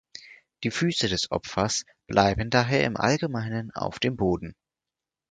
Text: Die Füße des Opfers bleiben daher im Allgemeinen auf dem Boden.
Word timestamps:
Die 0.63 0.71
Füße 0.71 1.09
des 1.09 1.29
Opfers 1.29 1.85
bleiben 2.07 2.49
daher 2.49 2.83
im 2.87 2.97
Allgemeinen 2.97 3.69
auf 3.75 3.99
dem 3.99 4.15
Boden. 4.15 4.55